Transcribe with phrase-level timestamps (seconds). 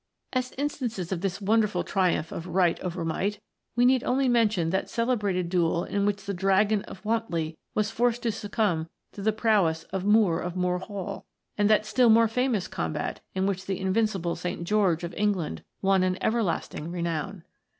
[0.33, 3.39] As instances of this wonderful triumph of Right over Might,
[3.75, 8.23] we need only mention that celebrated duel in which the Dragon of Wantley was forced
[8.23, 12.67] to succumb to the prowess of Moore of Moore Hall; and that still more famous
[12.67, 14.63] combat in which the invincible St.
[14.63, 17.43] George of England won an everlasting renown.